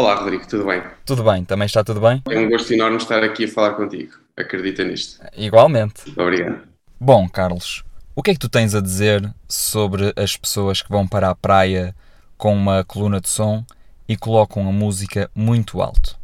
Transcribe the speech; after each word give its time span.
Olá, 0.00 0.14
Rodrigo, 0.14 0.48
tudo 0.48 0.64
bem? 0.64 0.82
tudo 1.04 1.22
bem? 1.22 1.44
Também 1.44 1.66
está 1.66 1.84
tudo 1.84 2.00
bem? 2.00 2.22
É 2.30 2.38
um 2.38 2.48
gosto 2.48 2.72
enorme 2.72 2.96
estar 2.96 3.22
aqui 3.22 3.44
a 3.44 3.48
falar 3.48 3.74
contigo. 3.74 4.14
Acredita 4.34 4.82
nisto. 4.82 5.22
Igualmente. 5.36 6.04
Obrigado. 6.16 6.66
Bom, 6.98 7.28
Carlos, 7.28 7.84
o 8.16 8.22
que 8.22 8.30
é 8.30 8.32
que 8.32 8.40
tu 8.40 8.48
tens 8.48 8.74
a 8.74 8.80
dizer 8.80 9.22
sobre 9.46 10.10
as 10.16 10.38
pessoas 10.38 10.80
que 10.80 10.88
vão 10.88 11.06
para 11.06 11.28
a 11.28 11.34
praia 11.34 11.94
com 12.38 12.54
uma 12.54 12.82
coluna 12.82 13.20
de 13.20 13.28
som 13.28 13.62
e 14.08 14.16
colocam 14.16 14.66
a 14.66 14.72
música 14.72 15.30
muito 15.34 15.82
alto? 15.82 16.18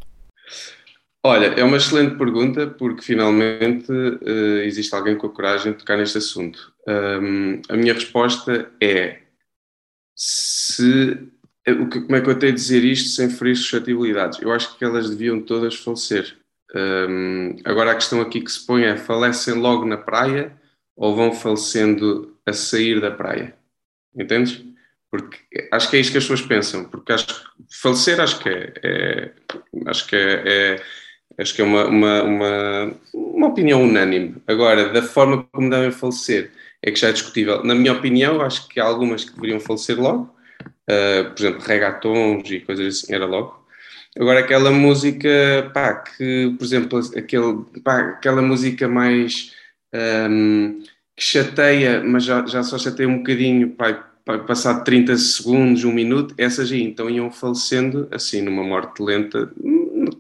Olha, 1.22 1.48
é 1.48 1.62
uma 1.62 1.76
excelente 1.76 2.16
pergunta 2.16 2.66
porque 2.66 3.02
finalmente 3.02 3.92
eh, 3.92 4.64
existe 4.64 4.94
alguém 4.94 5.18
com 5.18 5.26
a 5.26 5.30
coragem 5.30 5.72
de 5.72 5.78
tocar 5.80 5.98
neste 5.98 6.16
assunto. 6.16 6.72
Ahm, 6.88 7.60
a 7.68 7.76
minha 7.76 7.92
resposta 7.92 8.70
é 8.80 9.18
se 10.16 11.28
como 11.74 12.16
é 12.16 12.20
que 12.20 12.30
eu 12.30 12.38
tenho 12.38 12.52
de 12.52 12.60
dizer 12.60 12.84
isto 12.84 13.08
sem 13.10 13.28
ferir 13.28 13.56
suscetibilidades? 13.56 14.40
Eu 14.40 14.52
acho 14.52 14.76
que 14.78 14.84
elas 14.84 15.10
deviam 15.10 15.40
todas 15.42 15.74
falecer. 15.76 16.36
Agora 17.64 17.92
a 17.92 17.94
questão 17.94 18.20
aqui 18.20 18.40
que 18.40 18.50
se 18.50 18.64
põe 18.66 18.84
é 18.84 18.96
falecem 18.96 19.54
logo 19.54 19.84
na 19.84 19.96
praia 19.96 20.52
ou 20.96 21.14
vão 21.14 21.32
falecendo 21.32 22.36
a 22.46 22.52
sair 22.52 23.00
da 23.00 23.10
praia? 23.10 23.54
Entendes? 24.16 24.62
Porque 25.10 25.38
acho 25.72 25.90
que 25.90 25.96
é 25.96 26.00
isto 26.00 26.12
que 26.12 26.18
as 26.18 26.24
pessoas 26.24 26.42
pensam, 26.42 26.84
porque 26.84 27.12
acho 27.12 27.26
que 27.26 27.34
falecer 27.80 28.20
acho 28.20 28.38
que 28.40 28.48
é, 28.48 28.72
é- 28.82 29.32
acho 29.86 30.06
que 30.06 30.16
é, 30.16 30.76
é- 30.76 30.82
acho 31.38 31.54
que 31.54 31.62
é 31.62 31.64
uma, 31.64 31.86
uma, 31.86 32.22
uma, 32.22 32.94
uma 33.14 33.46
opinião 33.48 33.82
unânime. 33.82 34.36
Agora, 34.46 34.88
da 34.90 35.02
forma 35.02 35.44
como 35.52 35.70
devem 35.70 35.90
falecer, 35.92 36.50
é 36.82 36.90
que 36.90 36.98
já 37.00 37.08
é 37.08 37.12
discutível. 37.12 37.64
Na 37.64 37.74
minha 37.74 37.92
opinião, 37.92 38.40
acho 38.40 38.68
que 38.68 38.80
há 38.80 38.84
algumas 38.84 39.24
que 39.24 39.34
deveriam 39.34 39.60
falecer 39.60 40.00
logo, 40.00 40.34
Uh, 40.88 41.30
por 41.30 41.40
exemplo, 41.40 41.62
regatons 41.66 42.50
e 42.50 42.60
coisas 42.60 43.02
assim, 43.02 43.14
era 43.14 43.26
logo. 43.26 43.66
Agora, 44.18 44.40
aquela 44.40 44.70
música, 44.70 45.70
pá, 45.74 45.94
que, 45.94 46.54
por 46.58 46.64
exemplo, 46.64 46.98
aquele, 47.16 47.64
pá, 47.84 48.00
aquela 48.00 48.40
música 48.40 48.88
mais 48.88 49.52
um, 50.30 50.80
que 51.16 51.22
chateia, 51.22 52.02
mas 52.02 52.24
já, 52.24 52.46
já 52.46 52.62
só 52.62 52.78
chateia 52.78 53.08
um 53.08 53.18
bocadinho, 53.18 53.70
pá, 53.70 53.92
passado 54.46 54.84
30 54.84 55.16
segundos, 55.16 55.84
um 55.84 55.92
minuto, 55.92 56.34
essas 56.36 56.72
aí 56.72 56.82
então 56.82 57.08
iam 57.08 57.30
falecendo 57.30 58.08
assim, 58.10 58.42
numa 58.42 58.64
morte 58.64 59.02
lenta. 59.02 59.50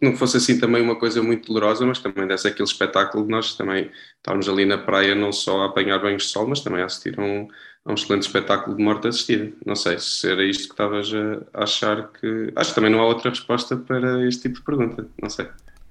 Não 0.02 0.16
fosse 0.16 0.36
assim 0.36 0.58
também 0.58 0.82
uma 0.82 0.96
coisa 0.96 1.22
muito 1.22 1.48
dolorosa, 1.48 1.86
mas 1.86 1.98
também 1.98 2.26
desse 2.26 2.48
aquele 2.48 2.68
espetáculo 2.68 3.24
de 3.24 3.30
nós 3.30 3.54
também 3.54 3.90
estávamos 4.16 4.48
ali 4.48 4.64
na 4.64 4.78
praia, 4.78 5.14
não 5.14 5.32
só 5.32 5.62
a 5.62 5.66
apanhar 5.66 5.98
banhos 5.98 6.24
de 6.24 6.28
sol, 6.28 6.46
mas 6.46 6.60
também 6.60 6.82
a 6.82 6.86
assistir 6.86 7.18
a 7.18 7.22
um, 7.22 7.48
a 7.84 7.90
um 7.90 7.94
excelente 7.94 8.22
espetáculo 8.22 8.76
de 8.76 8.82
morte 8.82 9.08
assistida. 9.08 9.52
Não 9.64 9.76
sei 9.76 9.98
se 9.98 10.30
era 10.30 10.44
isto 10.44 10.64
que 10.64 10.74
estavas 10.74 11.12
a 11.54 11.62
achar 11.62 12.10
que. 12.12 12.52
Acho 12.56 12.70
que 12.70 12.74
também 12.74 12.90
não 12.90 13.00
há 13.00 13.06
outra 13.06 13.30
resposta 13.30 13.76
para 13.76 14.26
este 14.26 14.42
tipo 14.42 14.56
de 14.56 14.64
pergunta. 14.64 15.06
Não 15.20 15.30
sei. 15.30 15.46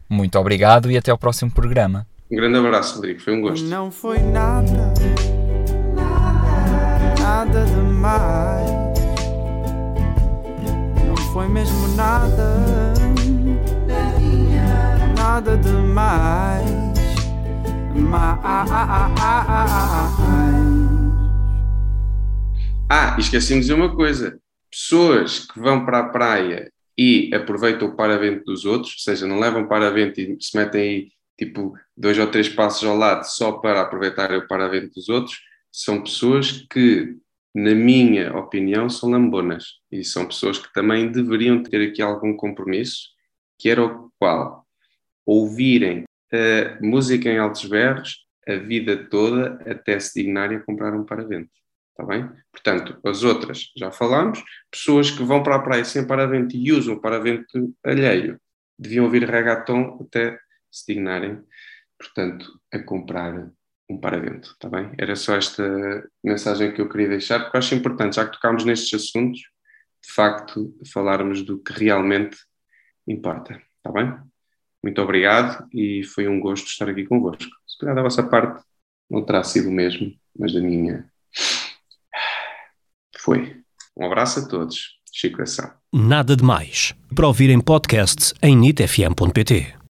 Muito 0.10 0.38
obrigado 0.38 0.92
e 0.92 0.98
até 0.98 1.12
ao 1.12 1.18
próximo 1.18 1.52
programa. 1.52 2.06
Um 2.32 2.36
grande 2.36 2.58
abraço, 2.58 2.96
Rodrigo. 2.96 3.20
Foi 3.22 3.34
um 3.34 3.42
gosto. 3.42 3.66
Não 3.66 3.92
foi 3.92 4.20
nada, 4.20 4.94
nada 7.20 7.66
demais. 7.66 8.70
Não 11.08 11.16
foi 11.34 11.48
mesmo 11.48 11.88
nada, 11.96 12.94
nada 15.36 15.58
demais. 15.58 16.66
Mais. 17.94 18.40
Ah, 22.90 23.18
esqueci-me 23.20 23.60
de 23.60 23.68
dizer 23.68 23.74
uma 23.74 23.94
coisa: 23.94 24.40
pessoas 24.72 25.40
que 25.40 25.60
vão 25.60 25.86
para 25.86 26.00
a 26.00 26.10
praia 26.10 26.72
e 26.98 27.30
aproveitam 27.34 27.90
o 27.90 27.96
paravento 27.96 28.46
dos 28.46 28.64
outros, 28.64 28.94
ou 28.94 29.00
seja, 29.00 29.28
não 29.28 29.40
levam 29.40 29.68
paravento 29.68 30.22
e 30.22 30.38
se 30.40 30.56
metem 30.56 30.82
aí 30.82 31.08
tipo 31.38 31.74
dois 31.98 32.18
ou 32.18 32.28
três 32.28 32.48
passos 32.48 32.88
ao 32.88 32.96
lado 32.96 33.26
só 33.26 33.54
para 33.54 33.82
aproveitar 33.82 34.32
o 34.32 34.48
paravento 34.48 34.94
dos 34.96 35.10
outros, 35.10 35.38
são 35.70 36.02
pessoas 36.02 36.66
que, 36.72 37.14
na 37.54 37.76
minha 37.76 38.34
opinião, 38.38 38.90
são 38.90 39.10
lambonas 39.10 39.66
e 39.92 40.02
são 40.02 40.26
pessoas 40.26 40.58
que 40.60 40.72
também 40.72 41.12
deveriam 41.12 41.62
ter 41.62 41.90
aqui 41.90 42.02
algum 42.02 42.38
compromisso, 42.38 43.10
que 43.60 43.70
era 43.70 43.84
o 43.84 44.10
qual 44.18 44.65
ouvirem 45.26 46.04
a 46.32 46.84
música 46.84 47.30
em 47.30 47.38
altos 47.38 47.66
berros 47.66 48.26
a 48.48 48.56
vida 48.56 48.96
toda 49.10 49.60
até 49.70 50.00
se 50.00 50.22
dignarem 50.22 50.58
a 50.58 50.64
comprar 50.64 50.94
um 50.94 51.04
paravento. 51.04 51.50
Está 51.92 52.06
bem? 52.06 52.30
Portanto, 52.52 53.00
as 53.06 53.24
outras 53.24 53.72
já 53.76 53.92
falámos, 53.92 54.44
pessoas 54.70 55.10
que 55.10 55.24
vão 55.24 55.42
para 55.42 55.56
a 55.56 55.62
praia 55.62 55.86
sem 55.86 56.06
paravento 56.06 56.56
e 56.56 56.72
usam 56.72 57.00
paravento 57.00 57.74
alheio, 57.84 58.40
deviam 58.78 59.06
ouvir 59.06 59.24
reggaeton 59.24 60.06
até 60.06 60.38
se 60.70 60.94
dignarem, 60.94 61.42
portanto, 61.98 62.60
a 62.72 62.80
comprar 62.80 63.50
um 63.90 63.98
paravento, 63.98 64.52
está 64.52 64.68
bem? 64.68 64.92
Era 64.98 65.16
só 65.16 65.36
esta 65.36 65.64
mensagem 66.24 66.74
que 66.74 66.82
eu 66.82 66.90
queria 66.90 67.10
deixar, 67.10 67.40
porque 67.40 67.58
acho 67.58 67.76
importante, 67.76 68.18
já 68.18 68.26
que 68.26 68.34
tocámos 68.34 68.66
nestes 68.66 69.02
assuntos, 69.02 69.40
de 69.40 70.12
facto, 70.12 70.76
falarmos 70.92 71.44
do 71.44 71.58
que 71.60 71.72
realmente 71.72 72.38
importa, 73.08 73.62
está 73.78 73.92
bem? 73.92 74.14
Muito 74.86 75.02
obrigado 75.02 75.68
e 75.74 76.04
foi 76.04 76.28
um 76.28 76.40
gosto 76.40 76.68
estar 76.68 76.88
aqui 76.88 77.06
convosco. 77.06 77.50
Se 77.66 77.76
calhar 77.80 77.96
da 77.96 78.04
vossa 78.04 78.22
parte 78.22 78.64
não 79.10 79.26
terá 79.26 79.44
sido 79.44 79.70
o 79.70 79.72
mesmo, 79.72 80.14
mas 80.38 80.54
da 80.54 80.62
minha 80.62 81.10
foi. 83.18 83.58
Um 83.98 84.06
abraço 84.06 84.42
a 84.42 84.48
todos. 84.48 85.00
Chico. 85.12 85.42
Nada 85.92 86.36
de 86.36 86.44
mais. 86.44 86.94
Para 87.16 87.26
ouvir 87.26 87.50
em 87.50 87.60
podcast 87.60 88.36
em 88.44 88.56
nitfm.pt. 88.56 89.76